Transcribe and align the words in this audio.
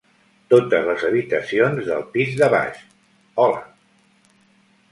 Totes 0.53 0.87
les 0.91 1.03
habitacions 1.09 1.91
del 1.91 2.01
pis 2.17 2.33
de 2.41 2.49
baix: 2.55 2.81
Hola! 3.47 3.63